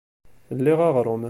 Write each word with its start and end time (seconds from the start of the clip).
Liɣ 0.63 0.79
aɣrum. 0.87 1.19